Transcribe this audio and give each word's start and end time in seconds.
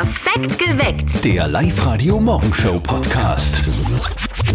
Perfekt 0.00 0.29
geweckt. 0.42 1.24
Der 1.24 1.48
Live-Radio-Morgenshow-Podcast. 1.48 3.62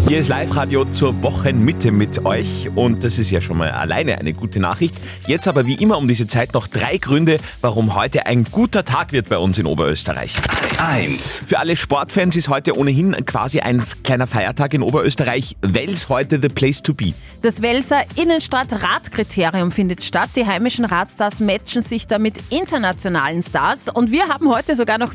Hier 0.08 0.18
ist 0.18 0.28
Live-Radio 0.28 0.84
zur 0.84 1.22
Wochenmitte 1.22 1.90
mit 1.90 2.24
euch 2.24 2.68
und 2.74 3.04
das 3.04 3.18
ist 3.18 3.30
ja 3.30 3.40
schon 3.40 3.56
mal 3.56 3.70
alleine 3.70 4.18
eine 4.18 4.32
gute 4.32 4.60
Nachricht. 4.60 4.94
Jetzt 5.26 5.48
aber 5.48 5.66
wie 5.66 5.74
immer 5.74 5.98
um 5.98 6.08
diese 6.08 6.26
Zeit 6.26 6.54
noch 6.54 6.66
drei 6.66 6.98
Gründe, 6.98 7.38
warum 7.60 7.94
heute 7.94 8.26
ein 8.26 8.44
guter 8.44 8.84
Tag 8.84 9.12
wird 9.12 9.28
bei 9.28 9.38
uns 9.38 9.58
in 9.58 9.66
Oberösterreich. 9.66 10.34
1. 10.78 11.42
Für 11.46 11.58
alle 11.58 11.76
Sportfans 11.76 12.36
ist 12.36 12.48
heute 12.48 12.76
ohnehin 12.76 13.12
quasi 13.24 13.60
ein 13.60 13.82
kleiner 14.04 14.26
Feiertag 14.26 14.74
in 14.74 14.82
Oberösterreich. 14.82 15.56
Wels 15.62 16.08
heute 16.08 16.40
the 16.40 16.48
place 16.48 16.82
to 16.82 16.92
be. 16.92 17.12
Das 17.42 17.62
Welser 17.62 18.02
Innenstadt-Radkriterium 18.16 19.70
findet 19.70 20.04
statt. 20.04 20.30
Die 20.36 20.46
heimischen 20.46 20.84
Radstars 20.84 21.40
matchen 21.40 21.82
sich 21.82 22.06
da 22.06 22.18
mit 22.18 22.34
internationalen 22.50 23.42
Stars. 23.42 23.88
Und 23.88 24.10
wir 24.10 24.28
haben 24.28 24.52
heute 24.52 24.76
sogar 24.76 24.98
noch 24.98 25.14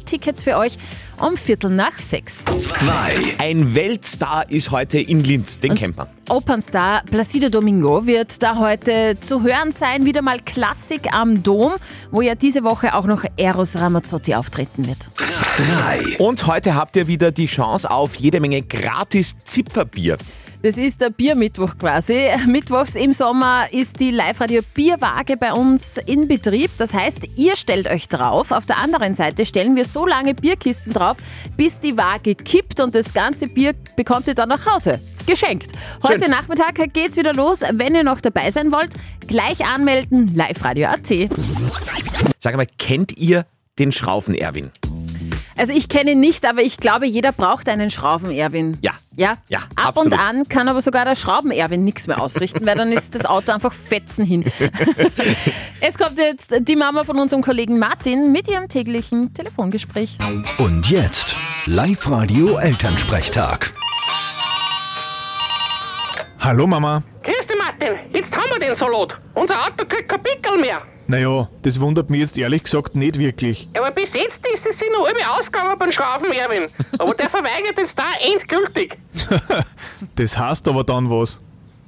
VIP-Tickets 0.00 0.44
für 0.44 0.56
euch 0.56 0.78
um 1.18 1.36
Viertel 1.36 1.70
nach 1.70 1.98
sechs. 2.00 2.44
2. 2.44 3.36
Ein 3.38 3.74
Weltstar 3.74 4.50
ist 4.50 4.70
heute 4.70 4.98
in 4.98 5.22
Linz, 5.22 5.58
den 5.58 5.74
man. 5.96 6.06
Opernstar 6.28 7.02
Placido 7.04 7.48
Domingo 7.48 8.06
wird 8.06 8.42
da 8.42 8.56
heute 8.56 9.18
zu 9.20 9.42
hören 9.42 9.72
sein. 9.72 10.06
Wieder 10.06 10.22
mal 10.22 10.38
Klassik 10.40 11.12
am 11.12 11.42
Dom, 11.42 11.72
wo 12.10 12.22
ja 12.22 12.34
diese 12.34 12.64
Woche 12.64 12.94
auch 12.94 13.04
noch 13.04 13.24
Eros 13.36 13.76
Ramazzotti 13.76 14.34
auftreten 14.34 14.86
wird. 14.86 15.08
3. 15.56 16.18
Und 16.18 16.46
heute 16.46 16.74
habt 16.74 16.96
ihr 16.96 17.06
wieder 17.06 17.32
die 17.32 17.46
Chance 17.46 17.90
auf 17.90 18.16
jede 18.16 18.40
Menge 18.40 18.62
gratis 18.62 19.36
Zipferbier. 19.44 20.16
Das 20.62 20.76
ist 20.76 21.00
der 21.00 21.08
Biermittwoch 21.08 21.78
quasi. 21.78 22.28
Mittwochs 22.46 22.94
im 22.94 23.14
Sommer 23.14 23.64
ist 23.72 23.98
die 23.98 24.10
Live-Radio 24.10 24.60
Bierwaage 24.74 25.38
bei 25.38 25.54
uns 25.54 25.96
in 26.04 26.28
Betrieb. 26.28 26.70
Das 26.76 26.92
heißt, 26.92 27.20
ihr 27.36 27.56
stellt 27.56 27.88
euch 27.88 28.08
drauf. 28.08 28.50
Auf 28.50 28.66
der 28.66 28.76
anderen 28.76 29.14
Seite 29.14 29.46
stellen 29.46 29.74
wir 29.74 29.86
so 29.86 30.06
lange 30.06 30.34
Bierkisten 30.34 30.92
drauf, 30.92 31.16
bis 31.56 31.80
die 31.80 31.96
Waage 31.96 32.34
kippt 32.34 32.80
und 32.80 32.94
das 32.94 33.14
ganze 33.14 33.46
Bier 33.46 33.74
bekommt 33.96 34.26
ihr 34.26 34.34
dann 34.34 34.50
nach 34.50 34.66
Hause. 34.66 35.00
Geschenkt. 35.26 35.72
Heute 36.02 36.26
Schön. 36.26 36.30
Nachmittag 36.30 36.92
geht's 36.92 37.16
wieder 37.16 37.32
los. 37.32 37.62
Wenn 37.72 37.94
ihr 37.94 38.04
noch 38.04 38.20
dabei 38.20 38.50
sein 38.50 38.70
wollt, 38.70 38.92
gleich 39.26 39.64
anmelden. 39.64 40.34
Live-Radio.at. 40.34 41.08
Sag 42.38 42.56
mal, 42.56 42.66
kennt 42.78 43.16
ihr 43.16 43.46
den 43.78 43.92
Schraufen 43.92 44.34
Erwin? 44.34 44.70
Also 45.56 45.72
ich 45.72 45.88
kenne 45.88 46.12
ihn 46.12 46.20
nicht, 46.20 46.46
aber 46.46 46.62
ich 46.62 46.76
glaube, 46.76 47.06
jeder 47.06 47.32
braucht 47.32 47.68
einen 47.68 47.90
Schrauben-Erwin. 47.90 48.78
Ja. 48.82 48.92
Ja? 49.16 49.36
Ja, 49.48 49.58
Ab 49.76 49.96
absolut. 49.96 50.12
und 50.12 50.18
an 50.18 50.48
kann 50.48 50.68
aber 50.68 50.80
sogar 50.80 51.04
der 51.04 51.14
Schrauben-Erwin 51.14 51.84
nichts 51.84 52.06
mehr 52.06 52.20
ausrichten, 52.20 52.64
weil 52.64 52.76
dann 52.76 52.92
ist 52.92 53.14
das 53.14 53.26
Auto 53.26 53.52
einfach 53.52 53.72
fetzen 53.72 54.24
hin. 54.24 54.44
es 55.80 55.98
kommt 55.98 56.18
jetzt 56.18 56.54
die 56.60 56.76
Mama 56.76 57.04
von 57.04 57.18
unserem 57.18 57.42
Kollegen 57.42 57.78
Martin 57.78 58.32
mit 58.32 58.48
ihrem 58.48 58.68
täglichen 58.68 59.34
Telefongespräch. 59.34 60.16
Und 60.58 60.88
jetzt 60.88 61.36
Live-Radio 61.66 62.56
Elternsprechtag. 62.56 63.72
Hallo 66.38 66.66
Mama. 66.66 67.02
Grüß 67.22 67.46
dich, 67.46 67.56
Martin. 67.58 67.98
Jetzt 68.12 68.32
haben 68.34 68.50
wir 68.58 68.66
den 68.68 68.76
Salat. 68.76 69.10
Unser 69.34 69.54
Auto 69.66 69.84
kriegt 69.86 70.08
kein 70.08 70.22
Pickel 70.22 70.56
mehr. 70.58 70.80
Naja, 71.10 71.48
das 71.62 71.80
wundert 71.80 72.08
mich 72.08 72.20
jetzt 72.20 72.38
ehrlich 72.38 72.62
gesagt 72.62 72.94
nicht 72.94 73.18
wirklich. 73.18 73.68
Aber 73.76 73.90
bis 73.90 74.12
jetzt 74.14 74.38
ist 74.54 74.64
es 74.64 74.78
sich 74.78 74.88
noch 74.92 75.08
alle 75.08 75.40
ausgegangen 75.40 75.76
beim 75.76 75.90
Schrauben, 75.90 76.30
Erwin. 76.30 76.68
Aber 77.00 77.14
der 77.14 77.28
verweigert 77.28 77.74
jetzt 77.76 77.94
da 77.96 78.12
endgültig. 78.20 78.96
Das 80.14 80.38
heißt 80.38 80.68
aber 80.68 80.84
dann 80.84 81.10
was. 81.10 81.40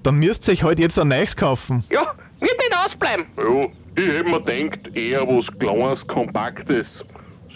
Dann 0.03 0.17
müsst 0.17 0.49
ihr 0.49 0.55
euch 0.55 0.65
halt 0.65 0.81
jetzt 0.81 0.99
ein 0.99 1.09
neues 1.09 1.37
kaufen. 1.37 1.85
Ja, 1.89 2.15
wird 2.41 2.59
nicht 2.59 2.77
ausbleiben. 2.85 3.27
Ja, 3.39 3.67
ich 3.95 4.09
hätte 4.09 4.31
mir 4.31 4.41
gedacht, 4.43 4.97
eher 4.97 5.21
was 5.23 5.47
Kleines, 5.59 6.07
Kompaktes. 6.09 6.87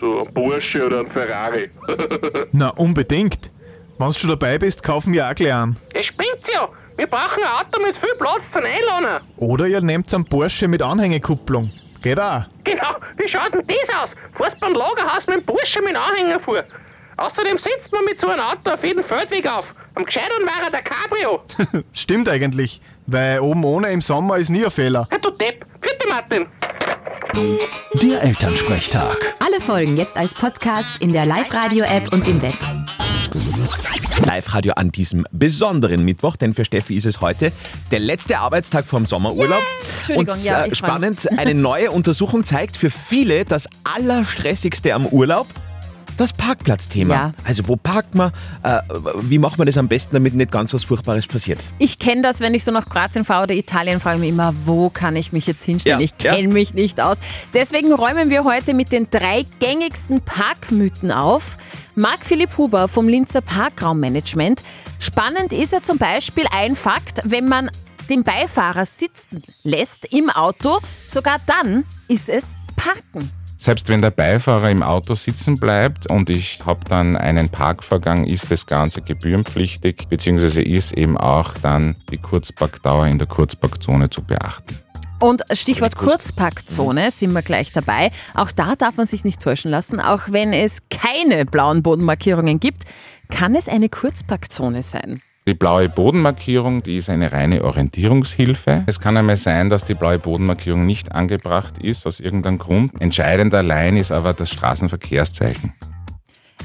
So 0.01 0.25
ein 0.25 0.33
Porsche 0.35 0.87
oder 0.87 1.01
ein 1.01 1.11
Ferrari. 1.11 1.71
Na, 2.53 2.69
unbedingt. 2.71 3.51
Wenn 3.99 4.07
du 4.07 4.15
schon 4.15 4.31
dabei 4.31 4.57
bist, 4.59 4.85
kaufen 4.85 5.13
wir 5.13 5.29
auch 5.29 5.35
gleich 5.35 5.53
an. 5.53 5.77
Es 5.93 6.07
spinnt 6.07 6.47
ja. 6.55 6.69
Wir 6.97 7.07
brauchen 7.07 7.43
ein 7.43 7.51
Auto 7.53 7.81
mit 7.83 7.95
viel 7.97 8.15
Platz 8.19 8.41
zum 8.53 8.63
Einladen. 8.65 9.27
Oder 9.37 9.67
ihr 9.67 9.81
nehmt 9.83 10.13
einen 10.15 10.25
Porsche 10.25 10.67
mit 10.67 10.83
Anhängekupplung. 10.83 11.71
Geht 12.03 12.19
auch. 12.19 12.45
Genau, 12.65 12.97
wie 13.19 13.29
schaut 13.29 13.53
denn 13.53 13.63
das 13.67 13.97
aus? 13.97 14.11
Fährst 14.37 14.61
beim 14.61 14.73
Lagerhaus 14.73 15.27
mit 15.27 15.37
dem 15.37 15.45
Bursche 15.45 15.83
mit 15.83 15.95
Anhänger 15.95 16.41
vor. 16.41 16.63
Außerdem 17.19 17.59
sitzt 17.59 17.93
man 17.93 18.05
mit 18.05 18.21
so 18.21 18.29
einem 18.29 18.41
Auto 18.41 18.71
auf 18.71 18.85
jeden 18.85 19.05
Feldweg 19.05 19.51
auf. 19.51 19.65
Am 19.95 20.05
gescheitern 20.05 20.43
wäre 20.43 20.71
der 20.71 20.83
Cabrio. 20.83 21.43
Stimmt 21.93 22.29
eigentlich. 22.29 22.81
Weil 23.07 23.41
oben 23.41 23.65
ohne 23.65 23.89
im 23.91 24.01
Sommer 24.01 24.37
ist 24.37 24.51
nie 24.51 24.65
ein 24.65 24.71
Fehler. 24.71 25.09
Ja, 25.11 25.19
du 25.19 25.31
Depp. 25.31 25.65
Bitte, 25.81 26.09
Martin. 26.09 26.47
Der 28.03 28.23
Elternsprechtag. 28.23 29.35
Alle 29.45 29.61
Folgen 29.61 29.97
jetzt 29.97 30.17
als 30.17 30.33
Podcast 30.33 31.01
in 31.01 31.13
der 31.13 31.27
Live-Radio-App 31.27 32.13
und 32.13 32.27
im 32.27 32.41
Web. 32.43 32.55
Live-Radio 34.37 34.75
an 34.75 34.93
diesem 34.93 35.27
besonderen 35.33 36.05
Mittwoch, 36.05 36.37
denn 36.37 36.53
für 36.53 36.67
Steffi 36.67 36.95
ist 36.95 37.07
es 37.07 37.23
heute 37.23 37.53
der 37.91 38.01
letzte 38.01 38.39
Arbeitstag 38.39 38.85
vom 38.85 39.07
Sommerurlaub. 39.07 39.63
Entschuldigung, 39.99 40.35
Und 40.35 40.45
ja, 40.45 40.67
äh, 40.67 40.75
spannend, 40.75 41.27
eine 41.39 41.55
neue 41.55 41.91
Untersuchung 41.91 42.45
zeigt 42.45 42.77
für 42.77 42.91
viele 42.91 43.47
das 43.47 43.67
Allerstressigste 43.85 44.93
am 44.93 45.07
Urlaub. 45.07 45.47
Das 46.19 46.33
Parkplatzthema. 46.33 47.15
Ja. 47.15 47.33
Also 47.45 47.69
wo 47.69 47.77
parkt 47.77 48.15
man? 48.15 48.33
Äh, 48.63 48.81
wie 49.21 49.39
macht 49.39 49.59
man 49.59 49.67
das 49.67 49.77
am 49.77 49.89
besten, 49.89 50.15
damit 50.15 50.35
nicht 50.35 50.51
ganz 50.51 50.73
was 50.73 50.85
Furchtbares 50.85 51.27
passiert? 51.27 51.71
Ich 51.79 51.99
kenne 51.99 52.23
das, 52.23 52.41
wenn 52.41 52.55
ich 52.55 52.65
so 52.65 52.73
nach 52.73 52.89
Kroatien 52.89 53.25
fahre 53.25 53.45
oder 53.45 53.55
Italien, 53.55 54.01
frage 54.01 54.17
ich 54.17 54.21
mich 54.21 54.31
immer, 54.31 54.55
wo 54.65 54.89
kann 54.89 55.17
ich 55.17 55.33
mich 55.33 55.47
jetzt 55.47 55.65
hinstellen? 55.65 56.01
Ja, 56.01 56.05
ich 56.05 56.17
kenne 56.17 56.49
mich 56.49 56.73
nicht 56.75 57.01
aus. 57.01 57.19
Deswegen 57.55 57.93
räumen 57.93 58.31
wir 58.31 58.45
heute 58.45 58.73
mit 58.73 58.93
den 58.93 59.09
drei 59.11 59.45
gängigsten 59.61 60.21
Parkmythen 60.23 61.13
auf. 61.13 61.59
Marc 61.99 62.27
Philipp 62.27 62.59
Huber 62.59 62.89
vom 62.89 63.09
Linzer 63.09 63.41
Parkraummanagement. 63.41 64.63
Spannend 64.99 65.55
ist 65.55 65.73
ja 65.73 65.81
zum 65.81 65.97
Beispiel 65.97 66.45
ein 66.53 66.77
Fakt, 66.77 67.23
wenn 67.25 67.49
man 67.49 67.71
den 68.11 68.23
Beifahrer 68.23 68.85
sitzen 68.85 69.43
lässt 69.63 70.05
im 70.13 70.29
Auto, 70.29 70.79
sogar 71.07 71.39
dann 71.47 71.85
ist 72.07 72.29
es 72.29 72.55
Parken. 72.77 73.31
Selbst 73.57 73.89
wenn 73.89 74.03
der 74.03 74.11
Beifahrer 74.11 74.71
im 74.71 74.83
Auto 74.83 75.15
sitzen 75.15 75.59
bleibt 75.59 76.11
und 76.11 76.29
ich 76.29 76.61
habe 76.67 76.85
dann 76.87 77.17
einen 77.17 77.49
Parkvorgang, 77.49 78.25
ist 78.25 78.51
das 78.51 78.67
Ganze 78.67 79.01
gebührenpflichtig, 79.01 80.09
beziehungsweise 80.11 80.61
ist 80.61 80.93
eben 80.93 81.17
auch 81.17 81.55
dann 81.63 81.97
die 82.11 82.19
Kurzparkdauer 82.19 83.07
in 83.07 83.17
der 83.17 83.27
Kurzparkzone 83.27 84.11
zu 84.11 84.23
beachten. 84.23 84.86
Und 85.19 85.43
Stichwort 85.53 85.97
Kurzparkzone 85.97 87.11
sind 87.11 87.33
wir 87.33 87.43
gleich 87.43 87.73
dabei. 87.73 88.11
Auch 88.35 88.53
da 88.53 88.77
darf 88.77 88.97
man 88.99 89.07
sich 89.07 89.25
nicht 89.25 89.41
täuschen 89.41 89.71
lassen. 89.71 89.99
Auch 90.01 90.23
wenn 90.29 90.53
es 90.53 90.83
keine 90.91 91.47
blauen 91.47 91.83
Bodenmarkierungen 91.83 92.61
gibt, 92.61 92.85
kann 93.31 93.55
es 93.55 93.67
eine 93.69 93.89
Kurzparkzone 93.89 94.83
sein. 94.83 95.21
Die 95.49 95.55
blaue 95.55 95.89
Bodenmarkierung, 95.89 96.83
die 96.83 96.97
ist 96.97 97.09
eine 97.09 97.33
reine 97.33 97.65
Orientierungshilfe. 97.65 98.83
Es 98.87 99.01
kann 99.01 99.17
einmal 99.17 99.37
sein, 99.37 99.71
dass 99.71 99.85
die 99.85 99.95
blaue 99.95 100.19
Bodenmarkierung 100.19 100.85
nicht 100.85 101.13
angebracht 101.13 101.79
ist, 101.79 102.05
aus 102.07 102.21
irgendeinem 102.21 102.59
Grund. 102.59 103.01
Entscheidend 103.01 103.55
allein 103.55 103.97
ist 103.97 104.11
aber 104.11 104.35
das 104.35 104.51
Straßenverkehrszeichen. 104.51 105.73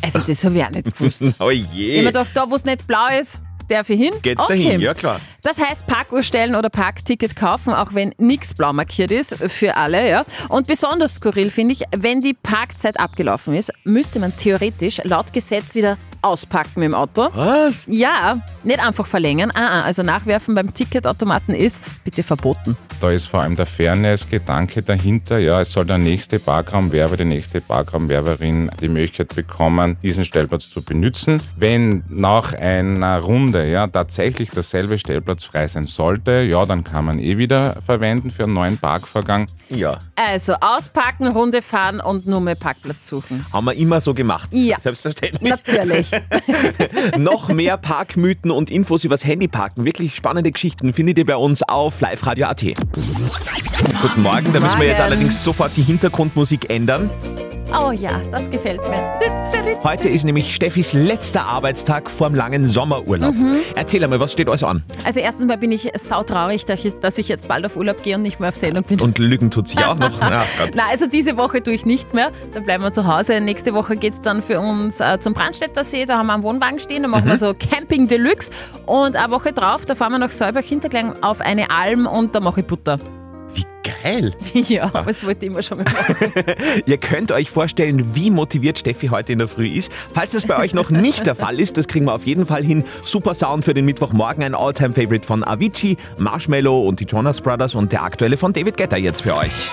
Also 0.02 0.20
das 0.20 0.44
habe 0.44 0.58
ich 0.58 0.66
auch 0.66 0.70
nicht 0.72 0.98
gewusst. 0.98 1.22
Ich 1.22 1.36
Oh 1.40 1.44
habe 1.46 1.54
je. 1.54 2.00
mir 2.00 2.08
gedacht, 2.08 2.32
da 2.34 2.50
wo 2.50 2.56
es 2.56 2.66
nicht 2.66 2.88
blau 2.88 3.08
ist, 3.20 3.42
darf 3.72 3.90
ich 3.90 4.00
hin. 4.00 4.14
Geht's 4.22 4.44
okay. 4.44 4.64
dahin? 4.64 4.82
Ja, 4.82 4.94
klar. 4.94 5.20
Das 5.44 5.60
heißt, 5.60 5.88
Parkuhr 5.88 6.24
stellen 6.24 6.56
oder 6.56 6.70
Parkticket 6.70 7.36
kaufen, 7.36 7.74
auch 7.74 7.94
wenn 7.94 8.14
nichts 8.18 8.54
blau 8.54 8.74
markiert 8.74 9.12
ist, 9.12 9.36
für 9.36 9.78
alle. 9.78 10.08
Ja. 10.08 10.26
Und 10.50 10.68
besonders 10.68 11.16
skurril 11.16 11.50
finde 11.50 11.74
ich, 11.74 11.84
wenn 11.96 12.22
die 12.22 12.34
Parkzeit 12.34 13.00
abgelaufen 13.00 13.56
ist, 13.56 13.72
müsste 13.84 14.20
man 14.20 14.36
theoretisch 14.36 15.02
laut 15.04 15.34
Gesetz 15.34 15.74
wieder 15.76 15.98
auspacken 16.22 16.80
mit 16.80 16.88
dem 16.88 16.96
Auto. 16.96 17.30
Was? 17.34 17.86
Ja, 17.88 18.42
nicht 18.64 18.80
einfach 18.80 19.06
verlängern. 19.06 19.52
Ah, 19.54 19.80
ah, 19.80 19.82
also 19.84 20.04
nachwerfen 20.04 20.56
beim 20.56 20.74
Ticketautomaten 20.74 21.56
ist 21.56 21.82
bitte 22.04 22.24
verboten. 22.24 22.78
Da 23.00 23.10
ist 23.10 23.26
vor 23.26 23.42
allem 23.42 23.56
der 23.56 23.66
Fairness-Gedanke 23.66 24.84
dahinter. 24.84 25.40
Ja, 25.40 25.62
es 25.62 25.72
soll 25.72 25.86
der 25.86 25.98
nächste 25.98 26.40
Parkraumwerber, 26.40 27.18
die 27.18 27.26
nächste 27.26 27.60
Parkraumwerberin 27.60 28.70
die 28.80 28.90
Möglichkeit 28.90 29.36
bekommen, 29.36 29.98
diesen 30.04 30.24
Stellplatz 30.24 30.70
zu 30.70 30.84
benutzen. 30.84 31.42
Wenn 31.56 32.04
nach 32.10 32.54
einer 32.54 33.20
Runde 33.20 33.68
ja 33.68 33.88
tatsächlich 33.88 34.52
derselbe 34.52 35.00
Stellplatz 35.00 35.46
frei 35.46 35.68
sein 35.68 35.88
sollte, 35.88 36.42
ja, 36.44 36.66
dann 36.66 36.84
kann 36.84 37.06
man 37.06 37.18
eh 37.18 37.40
wieder 37.40 37.76
verwenden 37.84 38.30
für 38.30 38.44
einen 38.44 38.54
neuen 38.54 38.78
Parkvorgang. 38.78 39.48
Ja. 39.70 39.98
Also 40.16 40.54
auspacken, 40.62 41.28
Runde 41.28 41.64
fahren 41.64 42.00
und 42.00 42.28
nur 42.28 42.42
mehr 42.42 42.56
Parkplatz 42.56 43.08
suchen. 43.08 43.44
Haben 43.52 43.66
wir 43.66 43.74
immer 43.74 44.00
so 44.00 44.14
gemacht. 44.14 44.50
Ja. 44.52 44.80
Selbstverständlich. 44.80 45.50
Natürlich. 45.50 46.11
Noch 47.18 47.50
mehr 47.50 47.78
Parkmythen 47.78 48.52
und 48.52 48.70
Infos 48.70 49.04
übers 49.04 49.26
Handyparken. 49.26 49.86
Wirklich 49.86 50.16
spannende 50.16 50.52
Geschichten 50.52 50.94
findet 50.94 51.18
ihr 51.18 51.26
bei 51.26 51.36
uns 51.36 51.64
auf 51.64 52.02
liveradio.at. 52.02 52.64
Guten 54.02 54.22
Morgen, 54.22 54.54
da 54.54 54.60
müssen 54.60 54.80
wir 54.80 54.88
jetzt 54.88 55.02
allerdings 55.02 55.44
sofort 55.44 55.76
die 55.76 55.84
Hintergrundmusik 55.84 56.70
ändern. 56.70 57.10
Oh 57.74 57.92
ja, 57.92 58.20
das 58.32 58.50
gefällt 58.50 58.82
mir. 58.90 59.20
Heute 59.84 60.10
ist 60.10 60.26
nämlich 60.26 60.54
Steffis 60.54 60.94
letzter 60.94 61.46
Arbeitstag 61.46 62.10
vorm 62.10 62.36
langen 62.36 62.68
Sommerurlaub. 62.68 63.34
Erzähl 63.76 64.04
einmal, 64.04 64.20
was 64.20 64.34
steht 64.34 64.50
alles 64.50 64.64
an? 64.64 64.84
Also 65.06 65.20
erstens 65.22 65.46
mal 65.46 65.58
bin 65.58 65.72
ich 65.72 65.90
sautraurig, 65.96 66.66
dass 66.66 66.84
ich, 66.84 66.96
dass 67.00 67.18
ich 67.18 67.28
jetzt 67.30 67.48
bald 67.48 67.66
auf 67.66 67.78
Urlaub 67.78 68.04
gehe 68.04 68.16
und 68.16 68.24
nicht 68.24 68.40
mehr 68.40 68.50
auf 68.50 68.56
Sendung 68.56 68.84
bin. 68.84 69.00
Und 69.00 69.18
Lügen 69.20 69.50
tut 69.52 69.70
sich 69.70 69.80
auch 69.80 69.96
noch. 69.98 70.20
Na, 70.20 70.84
also 70.90 71.08
diese 71.08 71.38
Woche 71.38 71.64
tue 71.64 71.74
ich 71.74 71.86
nichts 71.86 72.14
mehr. 72.14 72.32
Dann 72.54 72.66
bleiben 72.66 72.84
wir 72.84 72.92
zu 72.92 73.08
Hause. 73.08 73.40
Nächste 73.40 73.74
Woche 73.74 73.96
geht 73.96 74.14
es 74.14 74.22
dann 74.22 74.42
für 74.42 74.60
uns 74.60 75.00
äh, 75.00 75.20
zum 75.20 75.34
Brandstätter 75.34 75.84
See. 75.84 76.06
Da 76.06 76.18
haben 76.18 76.28
wir 76.28 76.34
einen 76.34 76.44
Wohnwagen 76.44 76.80
stehen. 76.80 77.04
Da 77.04 77.10
machen 77.10 77.28
wir 77.28 77.38
so 77.38 77.54
Camping 77.54 78.08
Deluxe. 78.08 78.52
Und 78.86 79.16
eine 79.16 79.32
Woche 79.32 79.54
drauf, 79.54 79.86
da 79.86 79.96
fahren 79.96 80.12
wir 80.12 80.20
nach 80.20 80.32
Salbach 80.32 80.64
Hinterklang 80.64 81.24
auf 81.24 81.40
eine 81.40 81.72
Alm 81.72 82.06
und 82.06 82.36
da 82.36 82.42
mache 82.42 82.62
ich 82.62 82.68
Butter. 82.68 83.00
Geil. 84.04 84.32
Ja, 84.68 84.84
aber 84.84 85.06
das 85.06 85.26
wollte 85.26 85.46
ich 85.46 85.52
immer 85.52 85.62
schon 85.64 85.80
mal 85.80 85.86
machen. 85.86 86.16
Ihr 86.86 86.98
könnt 86.98 87.32
euch 87.32 87.50
vorstellen, 87.50 88.16
wie 88.16 88.30
motiviert 88.30 88.80
Steffi 88.80 89.08
heute 89.08 89.34
in 89.34 89.40
der 89.40 89.48
Früh 89.48 89.68
ist. 89.68 89.92
Falls 90.14 90.32
das 90.32 90.46
bei 90.46 90.58
euch 90.58 90.74
noch 90.74 90.90
nicht 90.90 91.26
der 91.26 91.36
Fall 91.36 91.60
ist, 91.60 91.78
das 91.78 91.88
kriegen 91.88 92.06
wir 92.06 92.14
auf 92.14 92.26
jeden 92.26 92.46
Fall 92.46 92.64
hin. 92.64 92.84
Super 93.04 93.34
Sound 93.34 93.66
für 93.66 93.74
den 93.74 93.86
Mittwochmorgen, 93.86 94.44
ein 94.44 94.56
All-Time-Favorite 94.56 95.26
von 95.26 95.44
Avicii, 95.44 95.98
Marshmallow 96.18 96.88
und 96.88 97.00
die 97.00 97.06
Jonas 97.06 97.42
Brothers 97.42 97.76
und 97.76 97.92
der 97.92 98.04
aktuelle 98.04 98.38
von 98.38 98.54
David 98.54 98.78
Guetta 98.78 98.98
jetzt 98.98 99.22
für 99.22 99.36
euch. 99.36 99.72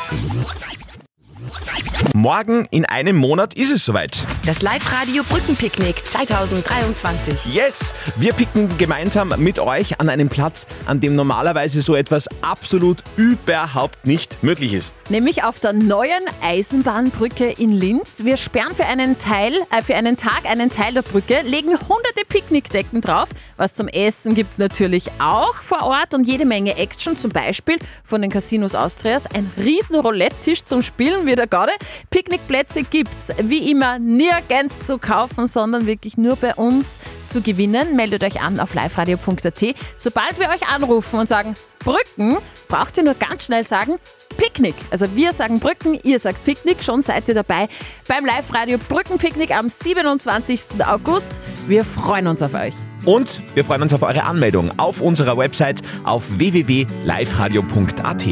Morgen 2.14 2.66
in 2.70 2.84
einem 2.84 3.16
Monat 3.16 3.54
ist 3.54 3.70
es 3.70 3.84
soweit. 3.84 4.26
Das 4.44 4.62
Live-Radio 4.62 5.22
Brückenpicknick 5.22 6.04
2023. 6.04 7.54
Yes! 7.54 7.94
Wir 8.16 8.32
picken 8.32 8.76
gemeinsam 8.76 9.34
mit 9.38 9.58
euch 9.58 10.00
an 10.00 10.08
einem 10.08 10.28
Platz, 10.28 10.66
an 10.86 11.00
dem 11.00 11.14
normalerweise 11.14 11.80
so 11.82 11.94
etwas 11.94 12.28
absolut 12.42 13.02
überhaupt 13.16 14.06
nicht 14.06 14.42
möglich 14.42 14.74
ist. 14.74 14.94
Nämlich 15.08 15.44
auf 15.44 15.60
der 15.60 15.72
neuen 15.72 16.22
Eisenbahnbrücke 16.42 17.50
in 17.50 17.72
Linz. 17.72 18.24
Wir 18.24 18.36
sperren 18.36 18.74
für 18.74 18.84
einen 18.84 19.18
Teil, 19.18 19.54
äh, 19.70 19.82
für 19.82 19.94
einen 19.94 20.16
Tag 20.16 20.44
einen 20.44 20.70
Teil 20.70 20.94
der 20.94 21.02
Brücke, 21.02 21.40
legen 21.42 21.70
hunderte 21.70 22.24
Picknickdecken 22.28 23.00
drauf. 23.00 23.28
Was 23.56 23.74
zum 23.74 23.88
Essen 23.88 24.34
gibt 24.34 24.50
es 24.50 24.58
natürlich 24.58 25.10
auch 25.18 25.54
vor 25.54 25.82
Ort 25.82 26.14
und 26.14 26.26
jede 26.26 26.44
Menge 26.44 26.76
Action, 26.76 27.16
zum 27.16 27.30
Beispiel 27.30 27.78
von 28.04 28.20
den 28.22 28.30
Casinos 28.30 28.74
Austrias. 28.74 29.24
Ein 29.32 29.50
riesen 29.56 29.96
Roulette-Tisch 29.96 30.64
zum 30.64 30.82
Spielen, 30.82 31.26
wie 31.26 31.37
der 31.38 31.46
Garde. 31.46 31.72
Picknickplätze 32.10 32.82
gibt's 32.82 33.32
wie 33.42 33.70
immer 33.70 33.98
nirgends 33.98 34.80
zu 34.80 34.98
kaufen, 34.98 35.46
sondern 35.46 35.86
wirklich 35.86 36.16
nur 36.16 36.36
bei 36.36 36.54
uns 36.54 37.00
zu 37.26 37.40
gewinnen. 37.40 37.96
Meldet 37.96 38.24
euch 38.24 38.40
an 38.40 38.60
auf 38.60 38.74
liveradio.at. 38.74 39.64
Sobald 39.96 40.38
wir 40.38 40.48
euch 40.50 40.68
anrufen 40.68 41.20
und 41.20 41.26
sagen 41.26 41.56
Brücken, 41.80 42.38
braucht 42.68 42.98
ihr 42.98 43.04
nur 43.04 43.14
ganz 43.14 43.44
schnell 43.44 43.64
sagen 43.64 43.98
Picknick. 44.36 44.74
Also 44.90 45.14
wir 45.14 45.32
sagen 45.32 45.58
Brücken, 45.58 45.98
ihr 46.02 46.18
sagt 46.18 46.44
Picknick, 46.44 46.82
schon 46.82 47.02
seid 47.02 47.28
ihr 47.28 47.34
dabei 47.34 47.68
beim 48.06 48.24
Live-Radio 48.24 48.78
Brückenpicknick 48.78 49.56
am 49.56 49.68
27. 49.68 50.84
August. 50.86 51.32
Wir 51.66 51.84
freuen 51.84 52.26
uns 52.26 52.42
auf 52.42 52.54
euch. 52.54 52.74
Und 53.04 53.40
wir 53.54 53.64
freuen 53.64 53.82
uns 53.82 53.92
auf 53.94 54.02
eure 54.02 54.24
Anmeldung 54.24 54.72
auf 54.78 55.00
unserer 55.00 55.36
Website 55.36 55.82
auf 56.04 56.24
www.liveradio.at. 56.38 58.24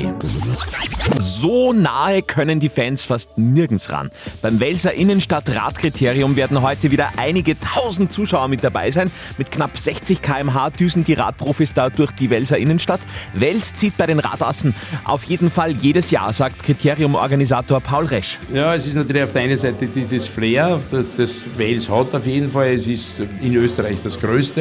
So 1.20 1.72
nahe 1.72 2.22
können 2.22 2.60
die 2.60 2.68
Fans 2.68 3.04
fast 3.04 3.38
nirgends 3.38 3.90
ran. 3.92 4.10
Beim 4.42 4.60
Welser 4.60 4.92
Innenstadt 4.94 5.48
Radkriterium 5.48 6.36
werden 6.36 6.62
heute 6.62 6.90
wieder 6.90 7.10
einige 7.16 7.58
tausend 7.58 8.12
Zuschauer 8.12 8.48
mit 8.48 8.64
dabei 8.64 8.90
sein. 8.90 9.10
Mit 9.38 9.50
knapp 9.50 9.78
60 9.78 10.20
km/h 10.20 10.70
düsen 10.70 11.04
die 11.04 11.14
Radprofis 11.14 11.72
da 11.72 11.90
durch 11.90 12.12
die 12.12 12.28
Welser 12.30 12.58
Innenstadt. 12.58 13.00
Wels 13.34 13.74
zieht 13.74 13.96
bei 13.96 14.06
den 14.06 14.18
Radassen 14.18 14.74
auf 15.04 15.24
jeden 15.24 15.50
Fall 15.50 15.72
jedes 15.72 16.10
Jahr, 16.10 16.32
sagt 16.32 16.62
Kriterium-Organisator 16.62 17.80
Paul 17.80 18.06
Resch. 18.06 18.38
Ja, 18.52 18.74
es 18.74 18.86
ist 18.86 18.94
natürlich 18.94 19.22
auf 19.22 19.32
der 19.32 19.42
einen 19.42 19.56
Seite 19.56 19.86
dieses 19.86 20.26
Flair, 20.26 20.80
das 20.90 21.16
das 21.16 21.44
Wales 21.56 21.88
hat 21.88 22.14
auf 22.14 22.26
jeden 22.26 22.50
Fall. 22.50 22.74
Es 22.74 22.86
ist 22.86 23.20
in 23.40 23.54
Österreich 23.54 23.98
das 24.02 24.18
größte 24.18 24.55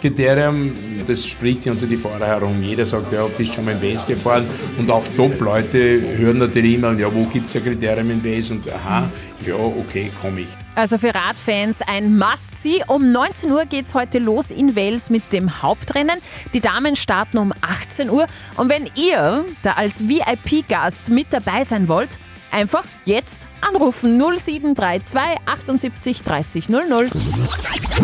Kriterium. 0.00 0.72
Das 1.06 1.26
spricht 1.26 1.62
sich 1.62 1.72
unter 1.72 1.86
die 1.86 1.96
Fahrer 1.96 2.26
herum. 2.26 2.62
Jeder 2.62 2.86
sagt, 2.86 3.12
ja, 3.12 3.26
bist 3.26 3.54
schon 3.54 3.64
mal 3.64 3.72
in 3.72 3.82
Wales 3.82 4.06
gefahren. 4.06 4.46
Und 4.78 4.90
auch 4.90 5.04
Top-Leute 5.16 6.00
hören 6.16 6.38
natürlich 6.38 6.74
immer, 6.74 6.92
ja, 6.92 7.12
wo 7.12 7.24
gibt 7.24 7.48
es 7.48 7.56
ein 7.56 7.64
Kriterium 7.64 8.10
in 8.10 8.24
Wales? 8.24 8.50
Und 8.50 8.70
aha, 8.70 9.10
ja, 9.46 9.54
okay, 9.54 10.10
komme 10.20 10.42
ich. 10.42 10.48
Also 10.74 10.98
für 10.98 11.14
Radfans 11.14 11.80
ein 11.86 12.18
Must-See. 12.18 12.82
Um 12.86 13.10
19 13.10 13.50
Uhr 13.50 13.64
geht 13.64 13.86
es 13.86 13.94
heute 13.94 14.18
los 14.18 14.50
in 14.50 14.76
Wales 14.76 15.10
mit 15.10 15.32
dem 15.32 15.62
Hauptrennen. 15.62 16.18
Die 16.52 16.60
Damen 16.60 16.96
starten 16.96 17.38
um 17.38 17.52
18 17.62 18.10
Uhr. 18.10 18.26
Und 18.56 18.68
wenn 18.68 18.88
ihr 18.94 19.44
da 19.62 19.72
als 19.72 20.06
VIP-Gast 20.08 21.08
mit 21.10 21.32
dabei 21.32 21.64
sein 21.64 21.88
wollt, 21.88 22.18
einfach 22.50 22.84
jetzt 23.04 23.46
anrufen 23.60 24.18
0732 24.18 25.20
78 25.46 26.22
30 26.22 26.68
00. 26.68 27.10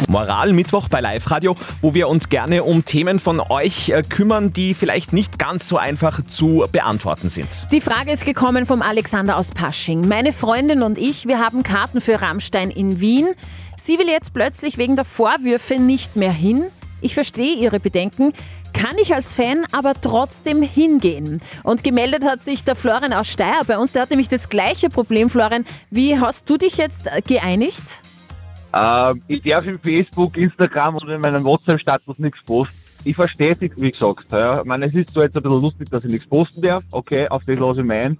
Moral-Mittwoch 0.08 0.88
bei 0.88 1.00
Live 1.00 1.30
Radio, 1.30 1.56
wo 1.80 1.94
wir 1.94 2.08
uns 2.08 2.28
gerne 2.28 2.64
um 2.64 2.84
Themen 2.84 3.18
von 3.18 3.40
euch 3.40 3.90
äh, 3.90 4.02
kümmern, 4.02 4.52
die 4.52 4.74
vielleicht 4.74 5.12
nicht 5.12 5.38
ganz 5.38 5.68
so 5.68 5.78
einfach 5.78 6.20
zu 6.30 6.64
beantworten 6.70 7.28
sind. 7.28 7.68
Die 7.72 7.80
Frage 7.80 8.12
ist 8.12 8.24
gekommen 8.24 8.66
vom 8.66 8.82
Alexander 8.82 9.36
aus 9.36 9.50
Pasching. 9.50 10.06
Meine 10.06 10.32
Freundin 10.32 10.82
und 10.82 10.98
ich, 10.98 11.26
wir 11.26 11.38
haben 11.38 11.62
Karten 11.62 12.00
für 12.00 12.20
Rammstein 12.20 12.70
in 12.70 13.00
Wien. 13.00 13.28
Sie 13.76 13.98
will 13.98 14.08
jetzt 14.08 14.34
plötzlich 14.34 14.78
wegen 14.78 14.96
der 14.96 15.04
Vorwürfe 15.04 15.78
nicht 15.78 16.16
mehr 16.16 16.32
hin. 16.32 16.64
Ich 17.02 17.14
verstehe 17.14 17.56
ihre 17.56 17.80
Bedenken, 17.80 18.32
kann 18.72 18.96
ich 18.96 19.12
als 19.14 19.34
Fan 19.34 19.64
aber 19.72 19.94
trotzdem 20.00 20.62
hingehen. 20.62 21.40
Und 21.64 21.82
gemeldet 21.82 22.24
hat 22.24 22.40
sich 22.40 22.62
der 22.62 22.76
Florian 22.76 23.12
aus 23.12 23.28
Steyr 23.28 23.62
bei 23.66 23.76
uns, 23.76 23.92
der 23.92 24.02
hat 24.02 24.10
nämlich 24.10 24.28
das 24.28 24.48
gleiche 24.48 24.88
Problem, 24.88 25.28
Florian. 25.28 25.64
Wie 25.90 26.18
hast 26.18 26.48
du 26.48 26.56
dich 26.56 26.76
jetzt 26.76 27.08
äh, 27.08 27.20
geeinigt? 27.20 28.02
Ähm, 28.72 29.22
ich 29.26 29.42
darf 29.42 29.66
im 29.66 29.80
Facebook, 29.80 30.36
Instagram 30.36 30.96
und 30.96 31.08
in 31.08 31.20
meinem 31.20 31.44
WhatsApp-Status 31.44 32.18
nichts 32.18 32.38
posten. 32.44 32.76
Ich 33.04 33.16
verstehe 33.16 33.56
es, 33.60 33.60
wie 33.76 33.90
gesagt. 33.90 34.30
Ja. 34.30 34.60
Ich 34.60 34.64
meine, 34.64 34.86
es 34.86 34.94
ist 34.94 35.12
zwar 35.12 35.24
jetzt 35.24 35.36
ein 35.36 35.42
bisschen 35.42 35.60
lustig, 35.60 35.90
dass 35.90 36.04
ich 36.04 36.10
nichts 36.10 36.28
posten 36.28 36.62
darf. 36.62 36.84
Okay, 36.92 37.26
auf 37.28 37.44
das 37.44 37.58
lasse 37.58 37.80
ich 37.80 37.86
mein. 37.86 38.16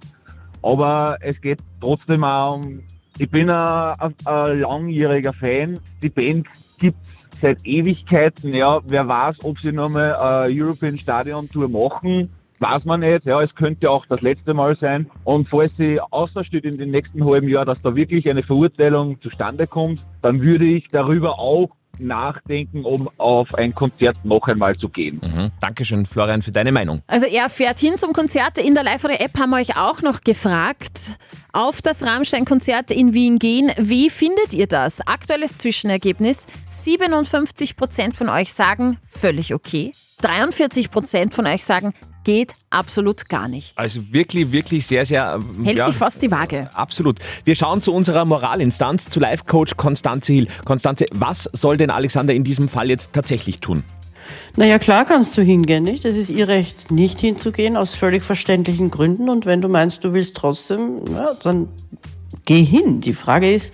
Aber 0.61 1.17
es 1.21 1.39
geht 1.39 1.59
trotzdem 1.79 2.23
auch 2.25 2.57
um, 2.57 2.83
ich 3.17 3.29
bin 3.29 3.49
ein, 3.49 3.95
ein, 3.99 4.15
ein 4.25 4.59
langjähriger 4.59 5.31
Fan. 5.31 5.79
Die 6.01 6.09
Band 6.09 6.47
gibt 6.79 6.97
seit 7.43 7.65
Ewigkeiten. 7.65 8.53
Ja, 8.53 8.79
wer 8.87 9.07
weiß, 9.07 9.43
ob 9.43 9.59
sie 9.59 9.71
nochmal 9.71 10.15
eine 10.15 10.53
European 10.63 10.97
Stadion 10.97 11.49
Tour 11.49 11.69
machen. 11.69 12.29
Weiß 12.59 12.85
man 12.85 13.01
nicht, 13.01 13.25
ja, 13.25 13.41
es 13.41 13.53
könnte 13.53 13.91
auch 13.91 14.05
das 14.05 14.21
letzte 14.21 14.53
Mal 14.53 14.77
sein. 14.77 15.11
Und 15.25 15.49
falls 15.49 15.75
sie 15.75 15.99
außersteht 15.99 16.63
in 16.63 16.77
den 16.77 16.91
nächsten 16.91 17.25
halben 17.25 17.49
Jahr, 17.49 17.65
dass 17.65 17.81
da 17.81 17.93
wirklich 17.93 18.29
eine 18.29 18.41
Verurteilung 18.41 19.21
zustande 19.21 19.67
kommt, 19.67 19.99
dann 20.21 20.41
würde 20.41 20.65
ich 20.65 20.87
darüber 20.87 21.37
auch 21.37 21.71
nachdenken, 21.99 22.85
um 22.85 23.09
auf 23.17 23.53
ein 23.55 23.73
Konzert 23.73 24.17
noch 24.23 24.47
einmal 24.47 24.77
zu 24.77 24.89
gehen. 24.89 25.21
Mhm. 25.23 25.51
Dankeschön, 25.61 26.05
Florian, 26.05 26.41
für 26.41 26.51
deine 26.51 26.71
Meinung. 26.71 27.01
Also 27.07 27.25
er 27.25 27.49
fährt 27.49 27.79
hin 27.79 27.97
zum 27.97 28.13
Konzert. 28.13 28.57
In 28.57 28.73
der 28.73 28.83
Live-App 28.83 29.39
haben 29.39 29.51
wir 29.51 29.57
euch 29.57 29.77
auch 29.77 30.01
noch 30.01 30.21
gefragt, 30.21 31.17
auf 31.51 31.81
das 31.81 32.03
Rammstein-Konzert 32.03 32.91
in 32.91 33.13
Wien 33.13 33.37
gehen. 33.37 33.71
Wie 33.77 34.09
findet 34.09 34.53
ihr 34.53 34.67
das? 34.67 35.05
Aktuelles 35.05 35.57
Zwischenergebnis. 35.57 36.47
57% 36.69 38.15
von 38.15 38.29
euch 38.29 38.53
sagen 38.53 38.97
völlig 39.05 39.53
okay. 39.53 39.91
43% 40.21 41.33
von 41.33 41.45
euch 41.47 41.65
sagen 41.65 41.93
geht 42.23 42.53
absolut 42.69 43.29
gar 43.29 43.47
nicht. 43.47 43.77
Also 43.77 44.01
wirklich, 44.11 44.51
wirklich 44.51 44.85
sehr, 44.87 45.05
sehr. 45.05 45.35
ähm, 45.35 45.65
Hält 45.65 45.77
ja, 45.77 45.85
sich 45.85 45.95
fast 45.95 46.21
die 46.21 46.31
Waage. 46.31 46.69
Absolut. 46.73 47.19
Wir 47.43 47.55
schauen 47.55 47.81
zu 47.81 47.93
unserer 47.93 48.25
Moralinstanz, 48.25 49.09
zu 49.09 49.19
Life-Coach 49.19 49.75
Konstanze 49.77 50.33
Hill. 50.33 50.47
Konstanze, 50.65 51.05
was 51.13 51.49
soll 51.53 51.77
denn 51.77 51.89
Alexander 51.89 52.33
in 52.33 52.43
diesem 52.43 52.69
Fall 52.69 52.89
jetzt 52.89 53.13
tatsächlich 53.13 53.59
tun? 53.59 53.83
Naja, 54.55 54.79
klar 54.79 55.05
kannst 55.05 55.37
du 55.37 55.41
hingehen, 55.41 55.83
nicht? 55.83 56.05
Es 56.05 56.15
ist 56.15 56.29
ihr 56.29 56.47
Recht, 56.47 56.91
nicht 56.91 57.19
hinzugehen, 57.19 57.75
aus 57.75 57.95
völlig 57.95 58.23
verständlichen 58.23 58.91
Gründen. 58.91 59.29
Und 59.29 59.45
wenn 59.45 59.61
du 59.61 59.67
meinst, 59.67 60.03
du 60.03 60.13
willst 60.13 60.37
trotzdem, 60.37 61.01
ja, 61.11 61.33
dann 61.43 61.67
geh 62.45 62.63
hin. 62.63 63.01
Die 63.01 63.13
Frage 63.13 63.53
ist, 63.53 63.73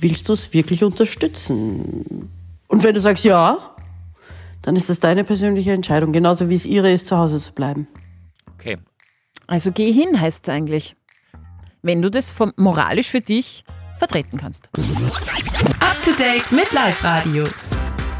willst 0.00 0.28
du 0.28 0.32
es 0.32 0.52
wirklich 0.52 0.82
unterstützen? 0.82 2.30
Und 2.68 2.84
wenn 2.84 2.94
du 2.94 3.00
sagst 3.00 3.24
ja, 3.24 3.69
dann 4.62 4.76
ist 4.76 4.90
das 4.90 5.00
deine 5.00 5.24
persönliche 5.24 5.72
Entscheidung, 5.72 6.12
genauso 6.12 6.48
wie 6.48 6.54
es 6.54 6.64
ihre 6.66 6.90
ist, 6.92 7.06
zu 7.06 7.16
Hause 7.16 7.40
zu 7.40 7.52
bleiben. 7.52 7.88
Okay. 8.54 8.78
Also 9.46 9.72
geh 9.72 9.90
hin, 9.92 10.20
heißt 10.20 10.48
es 10.48 10.54
eigentlich. 10.54 10.96
Wenn 11.82 12.02
du 12.02 12.10
das 12.10 12.30
vom- 12.30 12.52
moralisch 12.56 13.08
für 13.08 13.20
dich 13.20 13.64
vertreten 13.98 14.36
kannst. 14.38 14.70
Up 15.80 16.02
to 16.04 16.10
date 16.12 16.52
mit 16.52 16.72
Live 16.72 17.02
Radio. 17.04 17.46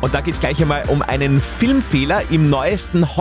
Und 0.01 0.15
da 0.15 0.23
geht 0.23 0.35
es 0.35 0.41
gleich 0.41 0.61
einmal 0.63 0.85
um 0.89 1.03
einen 1.03 1.41
Filmfehler 1.43 2.23
im 2.31 2.49
neuesten 2.49 3.17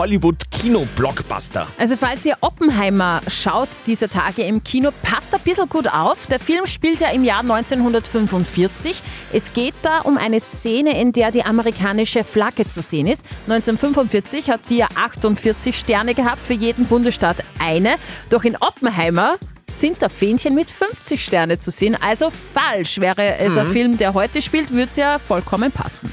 Hollywood-Kino-Blockbuster. 0.60 1.66
Also 1.78 1.96
falls 1.96 2.24
ihr 2.24 2.36
Oppenheimer 2.40 3.20
schaut 3.28 3.68
dieser 3.86 4.08
Tage 4.08 4.42
im 4.42 4.62
Kino, 4.62 4.90
passt 5.02 5.34
ein 5.34 5.40
bisschen 5.40 5.68
gut 5.68 5.88
auf. 5.88 6.26
Der 6.26 6.38
Film 6.38 6.66
spielt 6.66 7.00
ja 7.00 7.08
im 7.10 7.24
Jahr 7.24 7.40
1945. 7.40 9.02
Es 9.32 9.52
geht 9.52 9.74
da 9.82 10.00
um 10.00 10.18
eine 10.18 10.40
Szene, 10.40 11.00
in 11.00 11.12
der 11.12 11.30
die 11.30 11.44
amerikanische 11.44 12.24
Flagge 12.24 12.68
zu 12.68 12.82
sehen 12.82 13.06
ist. 13.06 13.24
1945 13.48 14.50
hat 14.50 14.60
die 14.68 14.78
ja 14.78 14.88
48 14.94 15.76
Sterne 15.78 16.14
gehabt, 16.14 16.46
für 16.46 16.54
jeden 16.54 16.86
Bundesstaat 16.86 17.42
eine. 17.58 17.96
Doch 18.28 18.44
in 18.44 18.56
Oppenheimer 18.56 19.36
sind 19.72 20.02
da 20.02 20.08
Fähnchen 20.08 20.54
mit 20.54 20.68
50 20.70 21.24
Sterne 21.24 21.58
zu 21.58 21.70
sehen. 21.70 21.96
Also 22.00 22.30
falsch. 22.30 22.98
Wäre 23.00 23.38
es 23.38 23.56
ein 23.56 23.68
Mhm. 23.68 23.72
Film, 23.72 23.96
der 23.96 24.14
heute 24.14 24.42
spielt, 24.42 24.72
würde 24.72 24.90
es 24.90 24.96
ja 24.96 25.18
vollkommen 25.20 25.70
passen. 25.70 26.12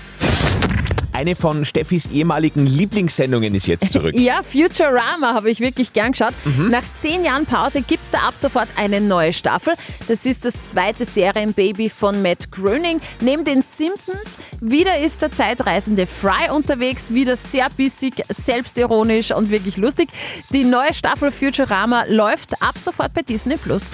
Eine 1.17 1.35
von 1.35 1.65
Steffis 1.65 2.05
ehemaligen 2.05 2.67
Lieblingssendungen 2.67 3.55
ist 3.55 3.65
jetzt 3.65 3.91
zurück. 3.91 4.13
Ja, 4.27 4.43
Futurama 4.43 5.33
habe 5.33 5.49
ich 5.49 5.59
wirklich 5.59 5.91
gern 5.91 6.11
geschaut. 6.11 6.33
Mhm. 6.45 6.69
Nach 6.69 6.83
zehn 6.93 7.25
Jahren 7.25 7.47
Pause 7.47 7.81
gibt 7.81 8.03
es 8.03 8.11
da 8.11 8.19
ab 8.19 8.37
sofort 8.37 8.67
eine 8.75 9.01
neue 9.01 9.33
Staffel. 9.33 9.73
Das 10.07 10.27
ist 10.27 10.45
das 10.45 10.61
zweite 10.61 11.05
Serienbaby 11.05 11.89
von 11.89 12.21
Matt 12.21 12.51
Groening. 12.51 13.01
Neben 13.19 13.43
den 13.45 13.63
Simpsons 13.63 14.37
wieder 14.61 14.99
ist 14.99 15.23
der 15.23 15.31
zeitreisende 15.31 16.05
Fry 16.05 16.51
unterwegs, 16.53 17.11
wieder 17.11 17.35
sehr 17.35 17.69
bissig, 17.75 18.21
selbstironisch 18.29 19.31
und 19.31 19.49
wirklich 19.49 19.77
lustig. 19.77 20.09
Die 20.51 20.65
neue 20.65 20.93
Staffel 20.93 21.31
Futurama 21.31 22.03
läuft 22.07 22.61
ab 22.61 22.77
sofort 22.77 23.15
bei 23.15 23.23
Disney 23.23 23.55
Plus. 23.55 23.93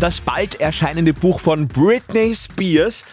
Das 0.00 0.22
bald 0.22 0.58
erscheinende 0.58 1.12
Buch 1.12 1.38
von 1.38 1.68
Britney 1.68 2.34
Spears. 2.34 3.04